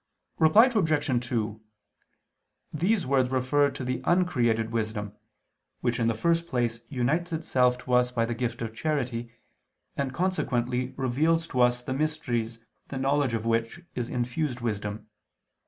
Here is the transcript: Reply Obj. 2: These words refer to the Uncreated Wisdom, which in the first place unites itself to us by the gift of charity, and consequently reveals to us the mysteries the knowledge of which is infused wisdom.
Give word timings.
Reply 0.39 0.65
Obj. 0.65 1.27
2: 1.27 1.61
These 2.73 3.05
words 3.05 3.29
refer 3.29 3.69
to 3.69 3.83
the 3.83 4.01
Uncreated 4.03 4.71
Wisdom, 4.71 5.13
which 5.81 5.99
in 5.99 6.07
the 6.07 6.15
first 6.15 6.47
place 6.47 6.79
unites 6.89 7.31
itself 7.31 7.77
to 7.83 7.93
us 7.93 8.09
by 8.09 8.25
the 8.25 8.33
gift 8.33 8.63
of 8.63 8.73
charity, 8.73 9.31
and 9.95 10.11
consequently 10.11 10.95
reveals 10.97 11.45
to 11.49 11.61
us 11.61 11.83
the 11.83 11.93
mysteries 11.93 12.57
the 12.87 12.97
knowledge 12.97 13.35
of 13.35 13.45
which 13.45 13.81
is 13.93 14.09
infused 14.09 14.59
wisdom. 14.59 15.07